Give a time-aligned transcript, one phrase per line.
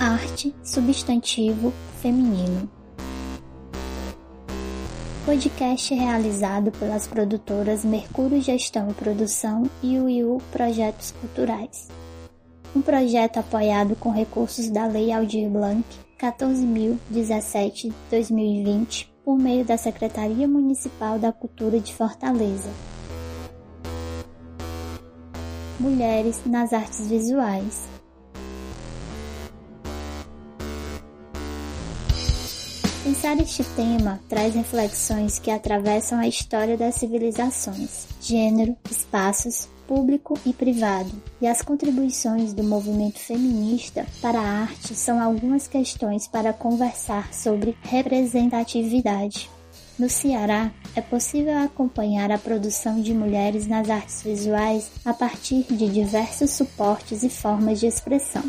[0.00, 2.68] Arte, substantivo, feminino.
[5.26, 11.88] Podcast realizado pelas produtoras Mercúrio Gestão e Produção e o IU Projetos Culturais.
[12.74, 15.84] Um projeto apoiado com recursos da Lei Aldir Blanc
[16.18, 22.70] 14.017-2020 por meio da Secretaria Municipal da Cultura de Fortaleza.
[25.78, 27.89] Mulheres nas artes visuais.
[33.10, 40.52] Pensar este tema traz reflexões que atravessam a história das civilizações, gênero, espaços, público e
[40.52, 41.10] privado,
[41.40, 47.76] e as contribuições do movimento feminista para a arte são algumas questões para conversar sobre
[47.82, 49.50] representatividade.
[49.98, 55.88] No Ceará, é possível acompanhar a produção de mulheres nas artes visuais a partir de
[55.88, 58.44] diversos suportes e formas de expressão.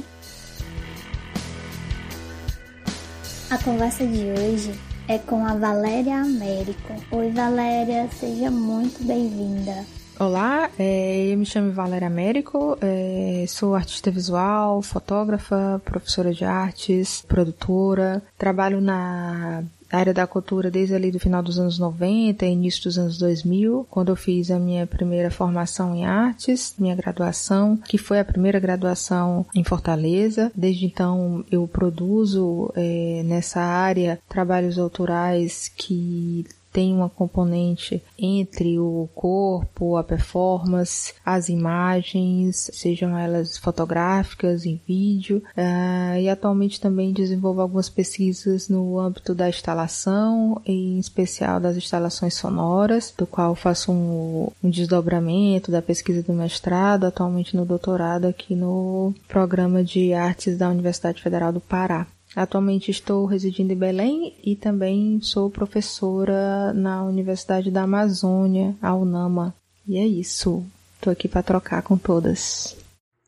[3.52, 6.94] A conversa de hoje é com a Valéria Américo.
[7.12, 9.86] Oi, Valéria, seja muito bem-vinda.
[10.18, 17.26] Olá, é, eu me chamo Valéria Américo, é, sou artista visual, fotógrafa, professora de artes,
[17.28, 22.98] produtora, trabalho na área da cultura desde ali do final dos anos 90, início dos
[22.98, 28.20] anos 2000, quando eu fiz a minha primeira formação em artes, minha graduação, que foi
[28.20, 30.52] a primeira graduação em Fortaleza.
[30.56, 39.10] Desde então eu produzo é, nessa área trabalhos autorais que tem uma componente entre o
[39.14, 47.62] corpo, a performance, as imagens, sejam elas fotográficas, em vídeo, uh, e atualmente também desenvolvo
[47.62, 54.50] algumas pesquisas no âmbito da instalação, em especial das instalações sonoras, do qual faço um,
[54.64, 60.70] um desdobramento da pesquisa do mestrado, atualmente no doutorado aqui no programa de artes da
[60.70, 62.08] Universidade Federal do Pará.
[62.36, 69.54] Atualmente estou residindo em Belém e também sou professora na Universidade da Amazônia, a UNAMA.
[69.88, 70.64] E é isso.
[70.96, 72.78] Estou aqui para trocar com todas.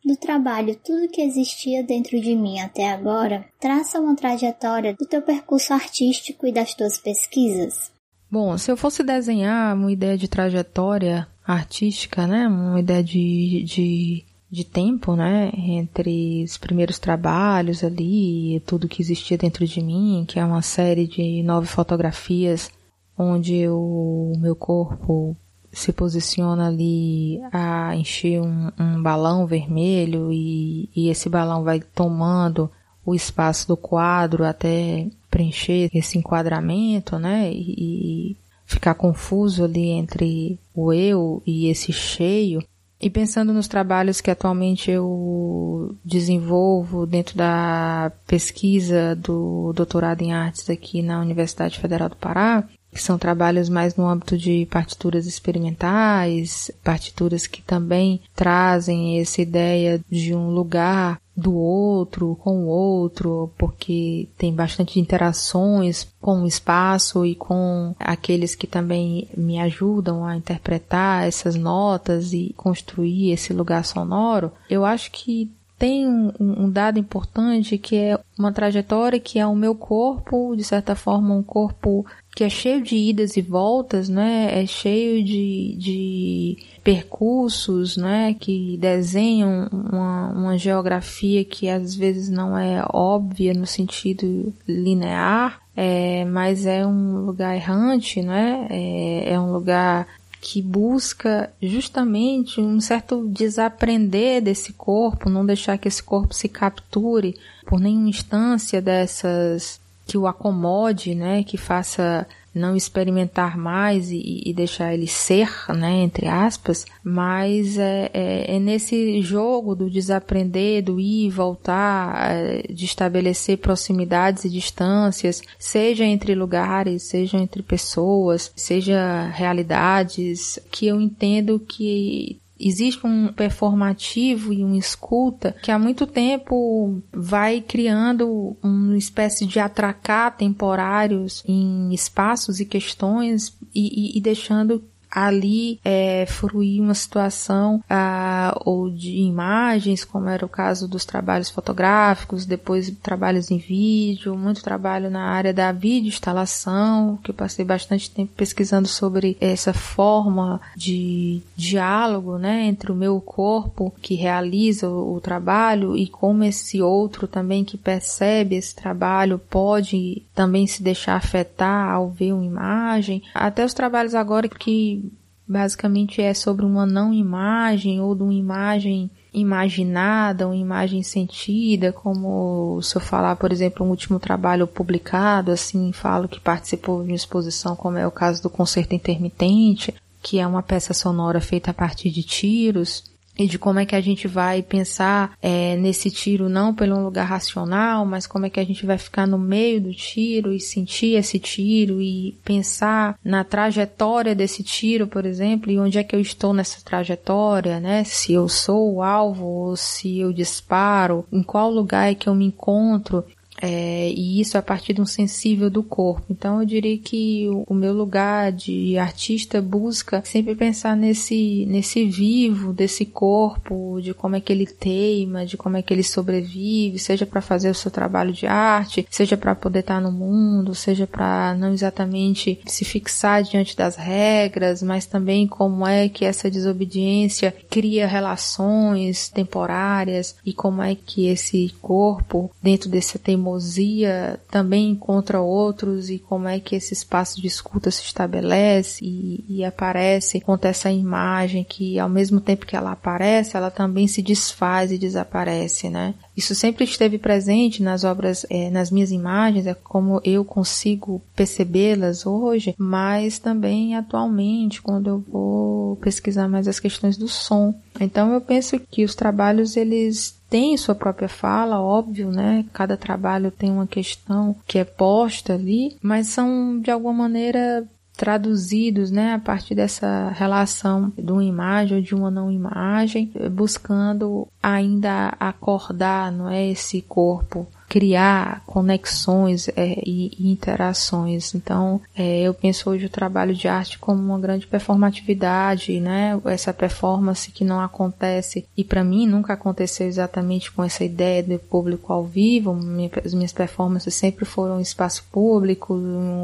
[0.05, 5.21] Do trabalho Tudo que existia dentro de mim até agora, traça uma trajetória do teu
[5.21, 7.91] percurso artístico e das tuas pesquisas.
[8.29, 14.25] Bom, se eu fosse desenhar uma ideia de trajetória artística, né, uma ideia de, de
[14.53, 20.39] de tempo, né, entre os primeiros trabalhos ali, tudo que existia dentro de mim, que
[20.39, 22.69] é uma série de nove fotografias
[23.17, 25.35] onde o meu corpo
[25.71, 32.69] se posiciona ali a encher um, um balão vermelho e, e esse balão vai tomando
[33.03, 38.37] o espaço do quadro até preencher esse enquadramento, né, e, e
[38.67, 42.63] ficar confuso ali entre o eu e esse cheio.
[43.03, 50.69] E pensando nos trabalhos que atualmente eu desenvolvo dentro da pesquisa do doutorado em artes
[50.69, 56.71] aqui na Universidade Federal do Pará, que são trabalhos mais no âmbito de partituras experimentais,
[56.81, 64.29] partituras que também trazem essa ideia de um lugar do outro, com o outro, porque
[64.37, 71.27] tem bastante interações com o espaço e com aqueles que também me ajudam a interpretar
[71.27, 74.51] essas notas e construir esse lugar sonoro.
[74.69, 75.51] Eu acho que
[75.83, 80.63] tem um, um, dado importante que é uma trajetória que é o meu corpo, de
[80.63, 84.63] certa forma, um corpo que é cheio de idas e voltas, né?
[84.63, 88.33] É cheio de, de percursos, né?
[88.33, 96.23] Que desenham uma, uma geografia que às vezes não é óbvia no sentido linear, é,
[96.23, 98.67] mas é um lugar errante, né?
[98.69, 100.07] É, é um lugar
[100.43, 107.39] que busca justamente um certo desaprender desse corpo, não deixar que esse corpo se capture
[107.65, 114.53] por nenhuma instância dessas que o acomode, né, que faça não experimentar mais e, e,
[114.53, 120.99] deixar ele ser, né, entre aspas, mas é, é, é, nesse jogo do desaprender, do
[120.99, 128.51] ir e voltar, é, de estabelecer proximidades e distâncias, seja entre lugares, seja entre pessoas,
[128.55, 136.07] seja realidades, que eu entendo que existe um performativo e um escuta que há muito
[136.07, 144.21] tempo vai criando uma espécie de atracar temporários em espaços e questões e, e, e
[144.21, 144.83] deixando
[145.13, 151.49] ali é, fruir uma situação ah, ou de imagens, como era o caso dos trabalhos
[151.49, 157.63] fotográficos, depois trabalhos em vídeo, muito trabalho na área da vídeo instalação, que eu passei
[157.63, 164.89] bastante tempo pesquisando sobre essa forma de diálogo, né, entre o meu corpo que realiza
[164.89, 170.81] o, o trabalho e como esse outro também que percebe esse trabalho pode também se
[170.81, 173.21] deixar afetar ao ver uma imagem.
[173.33, 175.02] Até os trabalhos agora que
[175.47, 182.81] basicamente é sobre uma não imagem ou de uma imagem imaginada, uma imagem sentida, como
[182.81, 187.15] se eu falar, por exemplo, um último trabalho publicado, assim, falo que participou de uma
[187.15, 191.73] exposição, como é o caso do Concerto Intermitente, que é uma peça sonora feita a
[191.73, 193.03] partir de tiros,
[193.37, 197.03] e de como é que a gente vai pensar é, nesse tiro não pelo um
[197.03, 200.59] lugar racional, mas como é que a gente vai ficar no meio do tiro e
[200.59, 206.15] sentir esse tiro e pensar na trajetória desse tiro, por exemplo, e onde é que
[206.15, 208.03] eu estou nessa trajetória, né?
[208.03, 212.35] Se eu sou o alvo ou se eu disparo, em qual lugar é que eu
[212.35, 213.25] me encontro
[213.65, 216.25] é, e isso a partir de um sensível do corpo.
[216.29, 222.03] Então eu diria que o, o, meu lugar de artista busca sempre pensar nesse, nesse
[222.03, 226.99] vivo desse corpo, de como é que ele teima, de como é que ele sobrevive,
[226.99, 231.07] seja para fazer o seu trabalho de arte, seja para poder estar no mundo, seja
[231.07, 237.55] para não exatamente se fixar diante das regras, mas também como é que essa desobediência
[237.69, 245.39] cria relações temporárias e como é que esse corpo, dentro desse teimosia, teimosia também encontra
[245.39, 250.67] outros e como é que esse espaço de escuta se estabelece e, e aparece, conta
[250.67, 255.89] essa imagem que ao mesmo tempo que ela aparece, ela também se desfaz e desaparece,
[255.89, 256.15] né?
[256.35, 262.25] Isso sempre esteve presente nas obras, é, nas minhas imagens, é como eu consigo percebê-las
[262.25, 267.73] hoje, mas também atualmente, quando eu vou pesquisar mais as questões do som.
[268.03, 272.65] Então eu penso que os trabalhos eles têm sua própria fala, óbvio, né?
[272.73, 279.09] Cada trabalho tem uma questão que é posta ali, mas são de alguma maneira traduzidos,
[279.09, 285.35] né, a partir dessa relação de uma imagem ou de uma não imagem, buscando ainda
[285.39, 291.53] acordar, não é, esse corpo criar conexões é, e, e, interações.
[291.53, 296.41] Então, é, eu penso hoje o trabalho de arte como uma grande performatividade, né?
[296.45, 301.59] Essa performance que não acontece e para mim nunca aconteceu exatamente com essa ideia de
[301.59, 302.73] público ao vivo.
[302.73, 305.93] Minha, as minhas performances sempre foram em espaço público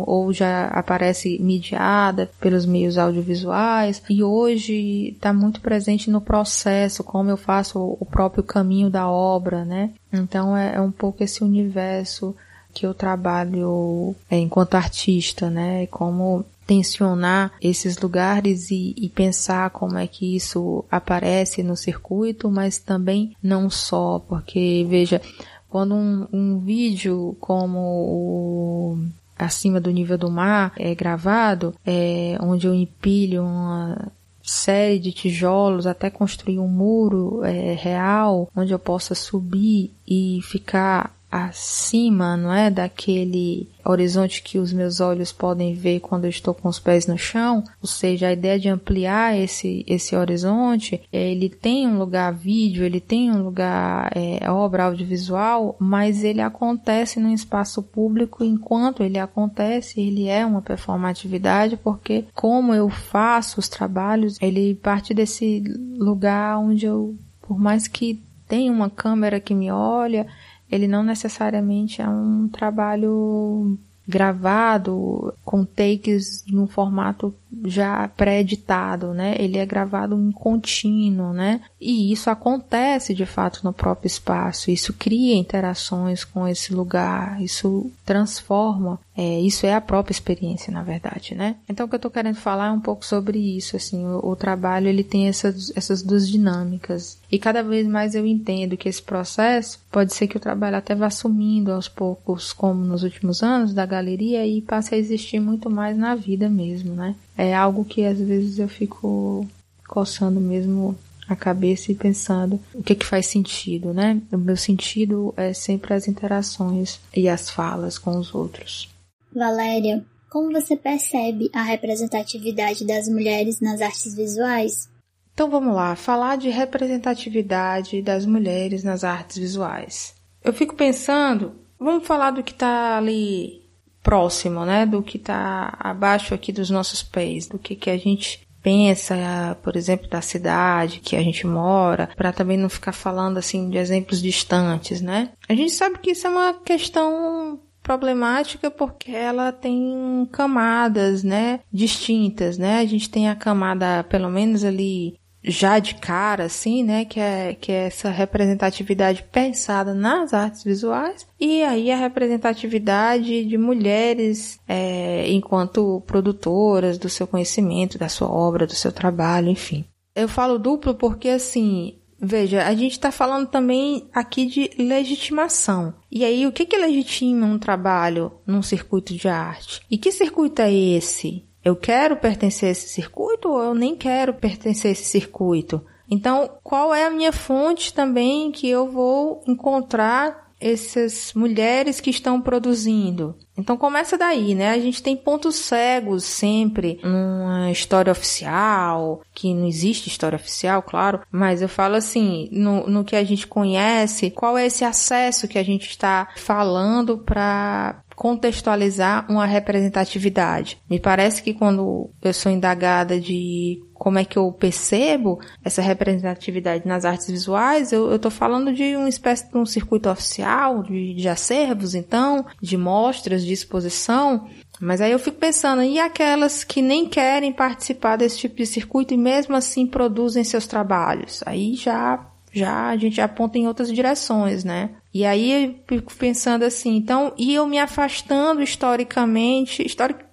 [0.05, 7.31] ou já aparece mediada pelos meios audiovisuais e hoje está muito presente no processo, como
[7.31, 9.89] eu faço o próprio caminho da obra, né?
[10.11, 12.35] Então é, é um pouco esse universo
[12.73, 15.87] que eu trabalho é, enquanto artista, né?
[15.87, 22.77] Como tensionar esses lugares e, e, pensar como é que isso aparece no circuito, mas
[22.77, 25.19] também não só, porque veja,
[25.67, 28.99] quando um, um vídeo como o
[29.35, 34.11] acima do nível do mar é gravado, é, onde eu empilho uma
[34.49, 41.15] série de tijolos até construir um muro é, real onde eu possa subir e ficar
[41.31, 46.67] acima, não é, daquele horizonte que os meus olhos podem ver quando eu estou com
[46.67, 51.49] os pés no chão, ou seja, a ideia de ampliar esse, esse horizonte, é, ele
[51.49, 57.31] tem um lugar vídeo, ele tem um lugar é, obra audiovisual, mas ele acontece no
[57.31, 58.43] espaço público.
[58.43, 65.13] Enquanto ele acontece, ele é uma performatividade, porque como eu faço os trabalhos, ele parte
[65.13, 65.63] desse
[65.97, 70.25] lugar onde eu, por mais que tenha uma câmera que me olha,
[70.71, 77.33] ele não necessariamente é um trabalho gravado com takes num formato
[77.65, 79.35] já pré-editado, né?
[79.39, 81.61] Ele é gravado em contínuo, né?
[81.79, 84.69] E isso acontece de fato no próprio espaço.
[84.69, 87.41] Isso cria interações com esse lugar.
[87.41, 88.99] Isso transforma.
[89.17, 91.55] É, isso é a própria experiência, na verdade, né?
[91.67, 93.75] Então o que eu estou querendo falar é um pouco sobre isso.
[93.75, 97.17] Assim, o, o trabalho ele tem essas, essas duas dinâmicas.
[97.31, 100.95] E cada vez mais eu entendo que esse processo pode ser que o trabalho até
[100.95, 105.69] vá sumindo aos poucos, como nos últimos anos da galeria, e passe a existir muito
[105.69, 107.15] mais na vida mesmo, né?
[107.39, 109.47] É algo que às vezes eu fico
[109.87, 110.93] coçando mesmo
[111.25, 114.21] a cabeça e pensando o que que faz sentido, né?
[114.29, 118.89] O meu sentido é sempre as interações e as falas com os outros.
[119.33, 124.89] Valéria, como você percebe a representatividade das mulheres nas artes visuais?
[125.33, 130.13] Então vamos lá, falar de representatividade das mulheres nas artes visuais.
[130.43, 133.68] Eu fico pensando, vamos falar do que está ali
[134.01, 138.47] próximo, né, do que está abaixo aqui dos nossos pés, do que que a gente
[138.61, 143.69] pensa, por exemplo, da cidade que a gente mora, para também não ficar falando assim
[143.69, 145.31] de exemplos distantes, né?
[145.47, 152.57] A gente sabe que isso é uma questão problemática porque ela tem camadas, né, distintas,
[152.57, 152.79] né?
[152.79, 157.53] A gente tem a camada, pelo menos ali já de cara, assim, né, que é,
[157.53, 165.29] que é essa representatividade pensada nas artes visuais, e aí a representatividade de mulheres é,
[165.31, 169.85] enquanto produtoras do seu conhecimento, da sua obra, do seu trabalho, enfim.
[170.15, 175.93] Eu falo duplo porque, assim, Veja, a gente está falando também aqui de legitimação.
[176.11, 179.81] E aí, o que, que legitima um trabalho num circuito de arte?
[179.89, 181.45] E que circuito é esse?
[181.69, 185.85] Eu quero pertencer a esse circuito ou eu nem quero pertencer a esse circuito?
[186.09, 192.41] Então, qual é a minha fonte também que eu vou encontrar essas mulheres que estão
[192.41, 193.35] produzindo.
[193.57, 194.71] Então começa daí, né?
[194.71, 201.21] A gente tem pontos cegos sempre numa história oficial, que não existe história oficial, claro,
[201.31, 205.57] mas eu falo assim, no, no que a gente conhece, qual é esse acesso que
[205.57, 210.77] a gente está falando para contextualizar uma representatividade.
[210.89, 216.85] Me parece que quando eu sou indagada de como é que eu percebo essa representatividade
[216.85, 221.29] nas artes visuais, eu estou falando de uma espécie de um circuito oficial, de, de
[221.29, 224.49] acervos, então, de mostras, de exposição,
[224.81, 229.13] mas aí eu fico pensando, e aquelas que nem querem participar desse tipo de circuito
[229.13, 231.41] e mesmo assim produzem seus trabalhos?
[231.45, 234.91] Aí já já a gente aponta em outras direções, né?
[235.13, 240.29] E aí eu fico pensando assim, então, e eu me afastando historicamente, historicamente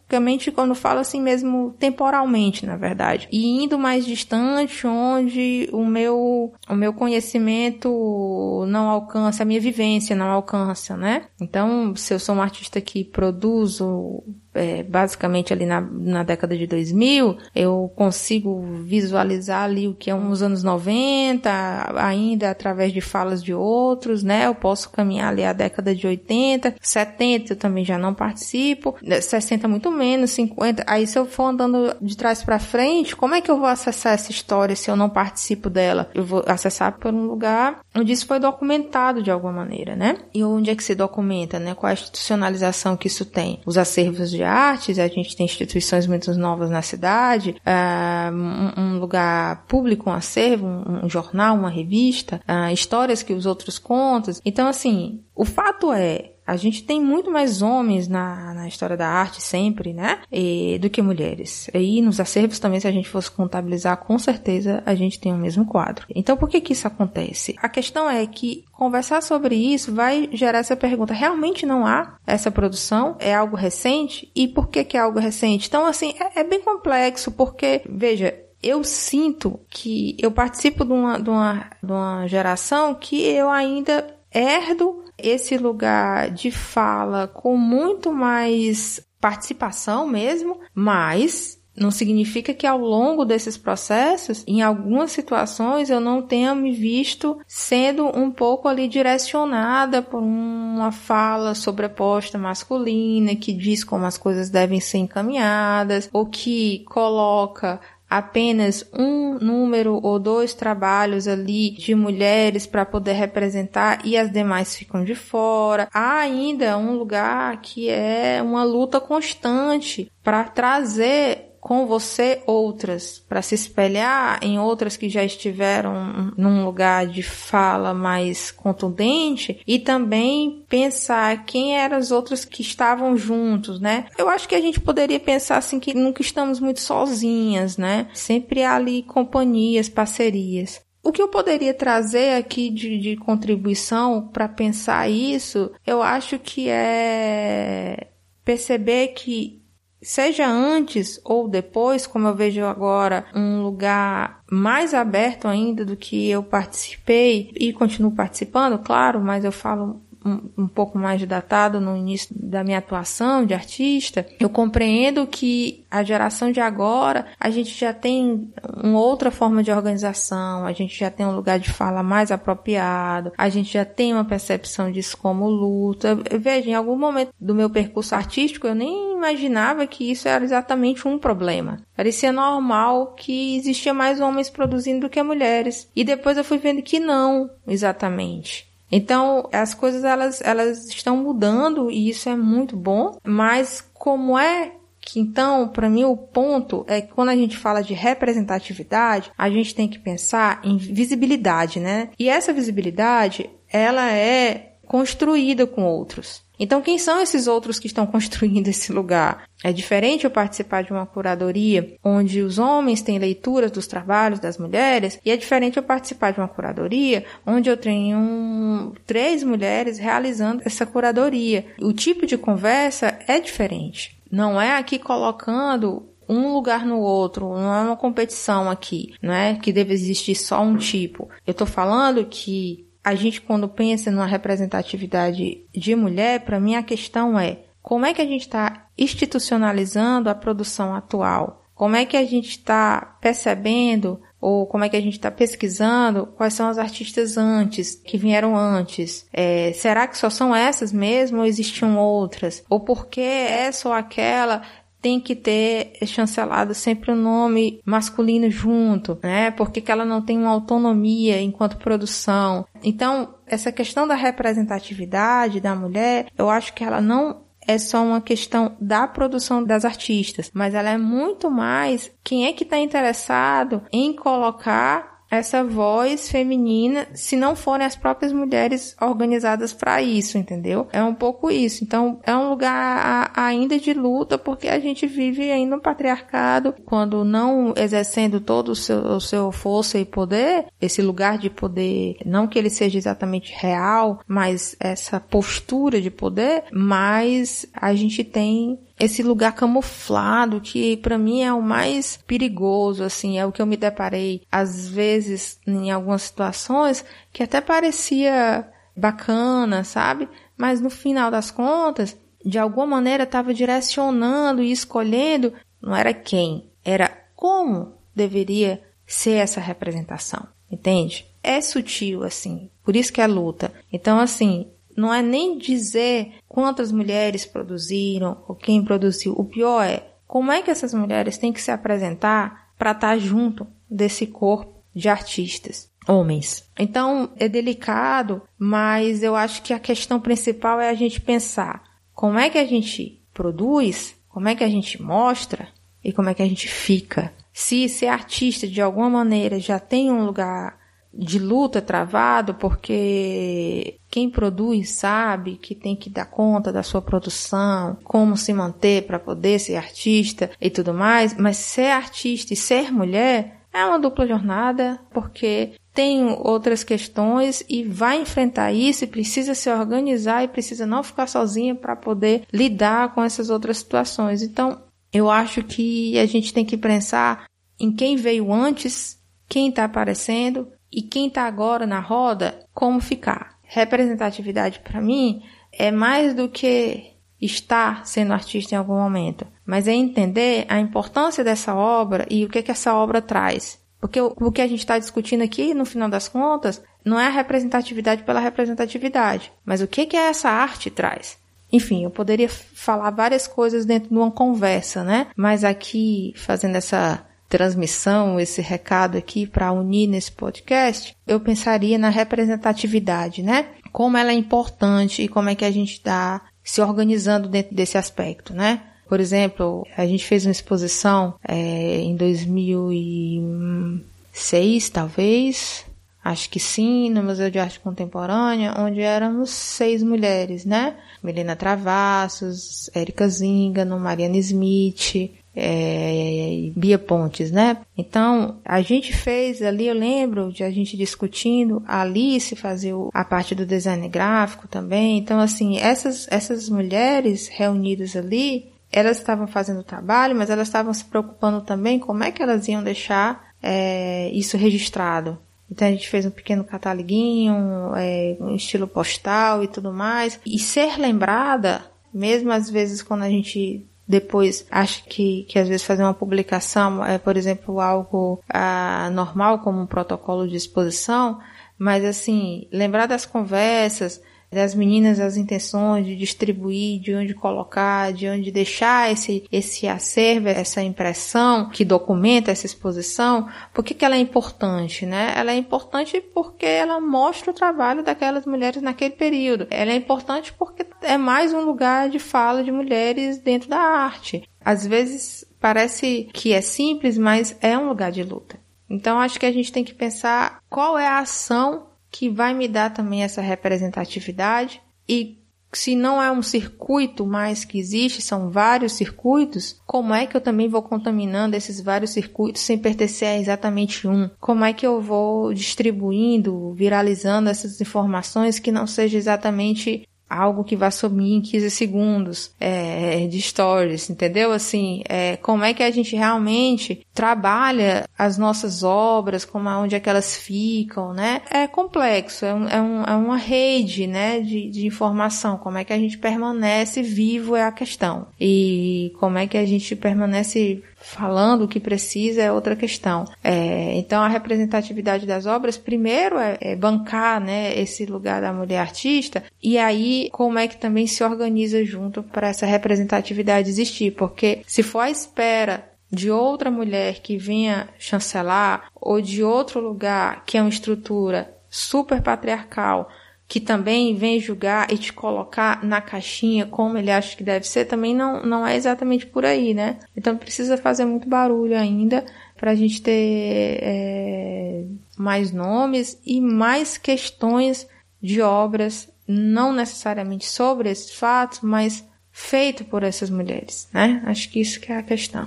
[0.54, 6.74] quando falo assim mesmo temporalmente, na verdade, e indo mais distante onde o meu o
[6.74, 11.26] meu conhecimento não alcança, a minha vivência não alcança, né?
[11.40, 14.22] Então, se eu sou um artista que produzo
[14.56, 20.14] é, basicamente ali na, na década de 2000, eu consigo visualizar ali o que é
[20.14, 21.50] uns anos 90,
[21.96, 24.46] ainda através de falas de outros, né?
[24.46, 29.68] Eu posso caminhar ali a década de 80, 70 eu também já não participo, 60
[29.68, 30.84] muito menos, 50.
[30.86, 34.14] Aí se eu for andando de trás para frente, como é que eu vou acessar
[34.14, 36.10] essa história se eu não participo dela?
[36.14, 40.18] Eu vou acessar por um lugar onde isso foi documentado de alguma maneira, né?
[40.34, 41.74] E onde é que se documenta, né?
[41.74, 43.60] Qual a institucionalização que isso tem?
[43.66, 48.98] Os acervos de artes, a gente tem instituições muito novas na cidade, uh, um, um,
[48.98, 54.34] lugar público, um acervo, um, um jornal, uma revista, uh, histórias que os outros contam.
[54.44, 59.08] Então, assim, o fato é, a gente tem muito mais homens na, na história da
[59.08, 60.20] arte sempre, né?
[60.30, 61.68] E, do que mulheres.
[61.74, 65.36] E nos acervos também, se a gente fosse contabilizar, com certeza a gente tem o
[65.36, 66.06] mesmo quadro.
[66.14, 67.56] Então, por que que isso acontece?
[67.58, 71.12] A questão é que conversar sobre isso vai gerar essa pergunta.
[71.12, 73.16] Realmente não há essa produção?
[73.18, 74.30] É algo recente?
[74.34, 75.68] E por que que é algo recente?
[75.68, 81.18] Então, assim, é, é bem complexo, porque, veja, eu sinto que eu participo de uma,
[81.18, 88.12] de uma, de uma geração que eu ainda herdo esse lugar de fala com muito
[88.12, 96.00] mais participação mesmo, mas não significa que ao longo desses processos, em algumas situações, eu
[96.00, 103.52] não tenha me visto sendo um pouco ali direcionada por uma fala sobreposta masculina que
[103.52, 110.54] diz como as coisas devem ser encaminhadas, ou que coloca apenas um número ou dois
[110.54, 115.88] trabalhos ali de mulheres para poder representar e as demais ficam de fora.
[115.92, 123.42] Há ainda um lugar que é uma luta constante para trazer com você outras, para
[123.42, 130.64] se espelhar em outras que já estiveram num lugar de fala mais contundente e também
[130.68, 134.06] pensar quem eram as outras que estavam juntos, né?
[134.16, 138.06] Eu acho que a gente poderia pensar assim que nunca estamos muito sozinhas, né?
[138.14, 140.80] Sempre há ali companhias, parcerias.
[141.02, 146.68] O que eu poderia trazer aqui de, de contribuição para pensar isso, eu acho que
[146.68, 148.06] é
[148.44, 149.65] perceber que
[150.06, 156.30] seja antes ou depois, como eu vejo agora, um lugar mais aberto ainda do que
[156.30, 161.96] eu participei e continuo participando, claro, mas eu falo um, um pouco mais datado no
[161.96, 167.78] início da minha atuação de artista, eu compreendo que a geração de agora, a gente
[167.78, 168.50] já tem
[168.82, 173.32] uma outra forma de organização, a gente já tem um lugar de fala mais apropriado,
[173.38, 176.18] a gente já tem uma percepção disso como luta.
[176.38, 181.06] Veja, em algum momento do meu percurso artístico, eu nem imaginava que isso era exatamente
[181.06, 181.78] um problema.
[181.96, 185.88] Parecia normal que existia mais homens produzindo do que mulheres.
[185.94, 188.65] E depois eu fui vendo que não, exatamente.
[188.90, 194.72] Então, as coisas elas, elas estão mudando e isso é muito bom, mas como é
[195.00, 199.48] que então, para mim, o ponto é que quando a gente fala de representatividade, a
[199.48, 202.08] gente tem que pensar em visibilidade, né?
[202.18, 206.42] E essa visibilidade, ela é construída com outros.
[206.58, 209.44] Então, quem são esses outros que estão construindo esse lugar?
[209.64, 214.58] É diferente eu participar de uma curadoria onde os homens têm leituras dos trabalhos das
[214.58, 220.62] mulheres, e é diferente eu participar de uma curadoria onde eu tenho três mulheres realizando
[220.64, 221.66] essa curadoria.
[221.80, 224.16] O tipo de conversa é diferente.
[224.30, 229.54] Não é aqui colocando um lugar no outro, não é uma competição aqui, não é
[229.54, 231.28] que deve existir só um tipo.
[231.46, 236.82] Eu tô falando que a gente quando pensa numa representatividade de mulher, para mim a
[236.82, 241.62] questão é como é que a gente está institucionalizando a produção atual?
[241.72, 246.26] Como é que a gente está percebendo ou como é que a gente está pesquisando
[246.36, 249.24] quais são as artistas antes, que vieram antes?
[249.32, 252.64] É, será que só são essas mesmo ou existiam outras?
[252.68, 254.62] Ou por que essa ou aquela
[255.00, 259.50] tem que ter chancelado sempre o nome masculino junto, né?
[259.50, 262.66] Porque que ela não tem uma autonomia enquanto produção.
[262.82, 268.20] Então, essa questão da representatividade da mulher, eu acho que ela não é só uma
[268.20, 273.82] questão da produção das artistas, mas ela é muito mais quem é que está interessado
[273.92, 280.88] em colocar essa voz feminina se não forem as próprias mulheres organizadas para isso, entendeu?
[280.92, 281.82] É um pouco isso.
[281.82, 287.24] Então, é um lugar ainda de luta porque a gente vive ainda um patriarcado quando
[287.24, 292.46] não exercendo todo o seu, o seu força e poder, esse lugar de poder, não
[292.46, 299.22] que ele seja exatamente real, mas essa postura de poder, mas a gente tem esse
[299.22, 303.76] lugar camuflado que para mim é o mais perigoso, assim, é o que eu me
[303.76, 310.28] deparei às vezes em algumas situações que até parecia bacana, sabe?
[310.56, 316.70] Mas no final das contas, de alguma maneira estava direcionando e escolhendo, não era quem,
[316.84, 321.26] era como deveria ser essa representação, entende?
[321.42, 323.72] É sutil assim, por isso que é luta.
[323.92, 329.34] Então assim, não é nem dizer quantas mulheres produziram ou quem produziu.
[329.36, 333.18] O pior é como é que essas mulheres têm que se apresentar para estar tá
[333.18, 336.64] junto desse corpo de artistas, homens.
[336.78, 341.82] Então é delicado, mas eu acho que a questão principal é a gente pensar
[342.14, 345.68] como é que a gente produz, como é que a gente mostra
[346.02, 347.32] e como é que a gente fica.
[347.52, 350.78] Se ser artista de alguma maneira já tem um lugar
[351.16, 357.96] de luta travado, porque quem produz sabe que tem que dar conta da sua produção,
[358.04, 362.92] como se manter para poder ser artista e tudo mais, mas ser artista e ser
[362.92, 369.54] mulher é uma dupla jornada, porque tem outras questões e vai enfrentar isso e precisa
[369.54, 374.42] se organizar e precisa não ficar sozinha para poder lidar com essas outras situações.
[374.42, 377.46] Então, eu acho que a gente tem que pensar
[377.78, 383.56] em quem veio antes, quem está aparecendo e quem está agora na roda, como ficar.
[383.62, 389.92] Representatividade para mim é mais do que estar sendo artista em algum momento, mas é
[389.92, 393.78] entender a importância dessa obra e o que, que essa obra traz.
[394.00, 397.26] Porque o, o que a gente está discutindo aqui, no final das contas, não é
[397.26, 401.38] a representatividade pela representatividade, mas o que, que essa arte traz.
[401.72, 405.26] Enfim, eu poderia falar várias coisas dentro de uma conversa, né?
[405.36, 412.08] Mas aqui, fazendo essa transmissão, esse recado aqui para unir nesse podcast, eu pensaria na
[412.08, 413.66] representatividade, né?
[413.92, 417.96] Como ela é importante e como é que a gente está se organizando dentro desse
[417.96, 418.82] aspecto, né?
[419.08, 425.85] Por exemplo, a gente fez uma exposição é, em 2006, talvez,
[426.26, 430.96] acho que sim, no Museu de Arte Contemporânea, onde éramos seis mulheres, né?
[431.22, 437.78] Melina Travassos, Érica Zingano, Mariana Smith, é, Bia Pontes, né?
[437.96, 443.24] Então, a gente fez ali, eu lembro de a gente discutindo, a Alice fazer a
[443.24, 445.18] parte do design gráfico também.
[445.18, 450.92] Então, assim, essas, essas mulheres reunidas ali, elas estavam fazendo o trabalho, mas elas estavam
[450.92, 455.38] se preocupando também como é que elas iam deixar é, isso registrado.
[455.70, 460.38] Então a gente fez um pequeno cataloguinho, é, um estilo postal e tudo mais.
[460.46, 465.84] E ser lembrada, mesmo às vezes quando a gente depois acho que, que às vezes
[465.84, 471.40] fazer uma publicação é, por exemplo, algo ah, normal como um protocolo de exposição,
[471.76, 478.28] mas assim, lembrar das conversas, das meninas as intenções de distribuir, de onde colocar, de
[478.28, 484.16] onde deixar esse, esse acervo, essa impressão que documenta essa exposição, por que, que ela
[484.16, 485.32] é importante, né?
[485.36, 489.66] Ela é importante porque ela mostra o trabalho daquelas mulheres naquele período.
[489.70, 494.42] Ela é importante porque é mais um lugar de fala de mulheres dentro da arte
[494.66, 498.58] às vezes parece que é simples, mas é um lugar de luta.
[498.90, 501.86] Então acho que a gente tem que pensar qual é a ação
[502.18, 505.38] que vai me dar também essa representatividade e
[505.70, 510.40] se não é um circuito mais que existe, são vários circuitos, como é que eu
[510.40, 514.30] também vou contaminando esses vários circuitos sem pertencer a exatamente um?
[514.40, 520.76] Como é que eu vou distribuindo, viralizando essas informações que não seja exatamente algo que
[520.76, 524.52] vai sumir em 15 segundos é, de stories, entendeu?
[524.52, 530.00] Assim, é, como é que a gente realmente trabalha as nossas obras, como onde é
[530.00, 531.42] que elas ficam, né?
[531.50, 535.58] É complexo, é, um, é, um, é uma rede, né, de, de informação.
[535.58, 538.28] Como é que a gente permanece vivo é a questão.
[538.40, 543.24] E como é que a gente permanece falando o que precisa é outra questão.
[543.42, 548.80] É, então a representatividade das obras, primeiro é, é, bancar, né, esse lugar da mulher
[548.80, 554.62] artista, e aí como é que também se organiza junto para essa representatividade existir, porque
[554.66, 560.58] se for à espera de outra mulher que venha chancelar ou de outro lugar que
[560.58, 563.08] é uma estrutura super patriarcal
[563.48, 567.84] que também vem julgar e te colocar na caixinha como ele acha que deve ser,
[567.84, 569.98] também não, não é exatamente por aí, né?
[570.16, 572.24] Então precisa fazer muito barulho ainda
[572.56, 574.84] para a gente ter é,
[575.16, 577.86] mais nomes e mais questões
[578.20, 584.22] de obras, não necessariamente sobre esses fatos, mas feito por essas mulheres, né?
[584.26, 585.46] Acho que isso que é a questão.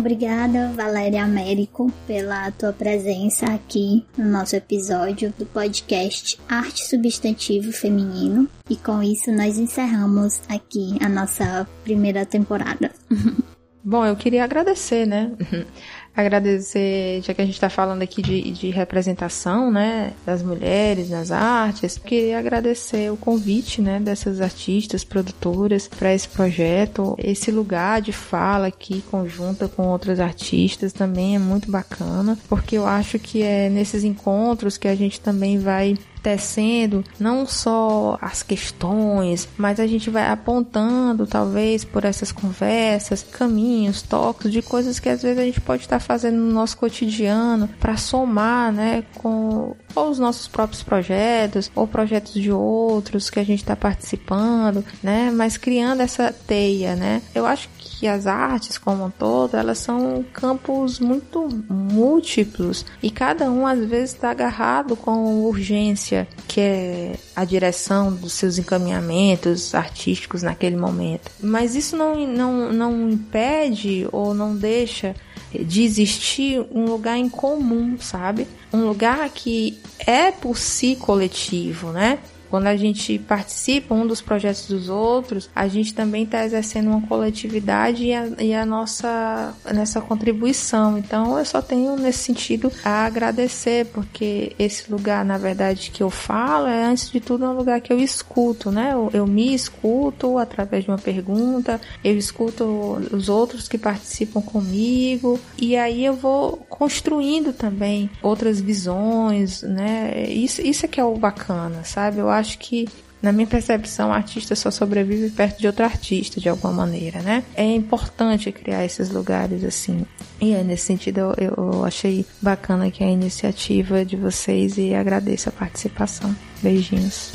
[0.00, 8.48] Obrigada, Valéria Américo, pela tua presença aqui no nosso episódio do podcast Arte Substantivo Feminino.
[8.70, 12.90] E com isso nós encerramos aqui a nossa primeira temporada.
[13.84, 15.32] Bom, eu queria agradecer, né?
[16.20, 21.30] agradecer, já que a gente está falando aqui de, de, representação, né, das mulheres nas
[21.30, 28.12] artes, queria agradecer o convite, né, dessas artistas, produtoras para esse projeto, esse lugar de
[28.12, 33.68] fala aqui conjunta com outras artistas também é muito bacana, porque eu acho que é
[33.68, 40.10] nesses encontros que a gente também vai tecendo não só as questões, mas a gente
[40.10, 45.60] vai apontando, talvez, por essas conversas, caminhos, toques de coisas que às vezes a gente
[45.60, 51.70] pode estar fazendo no nosso cotidiano para somar, né, com ou os nossos próprios projetos,
[51.74, 57.22] ou projetos de outros que a gente está participando, né, mas criando essa teia, né.
[57.34, 57.68] Eu acho
[58.00, 63.84] que as artes como um todo, elas são campos muito múltiplos e cada um às
[63.84, 71.30] vezes está agarrado com urgência, que é a direção dos seus encaminhamentos artísticos naquele momento.
[71.42, 75.14] Mas isso não, não, não impede ou não deixa
[75.52, 78.48] de existir um lugar em comum, sabe?
[78.72, 82.18] Um lugar que é por si coletivo, né?
[82.50, 87.00] Quando a gente participa um dos projetos dos outros, a gente também está exercendo uma
[87.06, 90.98] coletividade e a, e a, nossa nessa contribuição.
[90.98, 96.10] Então eu só tenho nesse sentido a agradecer, porque esse lugar, na verdade, que eu
[96.10, 98.90] falo é antes de tudo um lugar que eu escuto, né?
[98.92, 102.64] Eu, eu me escuto através de uma pergunta, eu escuto
[103.12, 110.24] os outros que participam comigo e aí eu vou construindo também outras visões, né?
[110.28, 112.18] Isso, isso é que é o bacana, sabe?
[112.18, 112.88] Eu acho que
[113.22, 117.44] na minha percepção, o artista só sobrevive perto de outro artista, de alguma maneira, né?
[117.54, 120.06] É importante criar esses lugares assim.
[120.40, 125.50] E é nesse sentido eu, eu achei bacana aqui a iniciativa de vocês e agradeço
[125.50, 126.34] a participação.
[126.62, 127.32] Beijinhos.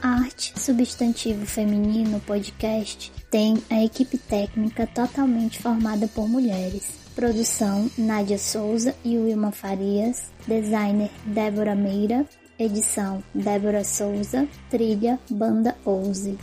[0.00, 8.94] Arte Substantivo Feminino Podcast tem a equipe técnica totalmente formada por mulheres Produção Nádia Souza
[9.04, 10.30] e Wilma Farias.
[10.46, 12.24] Designer Débora Meira.
[12.56, 14.46] Edição Débora Souza.
[14.70, 16.38] Trilha Banda Ouse.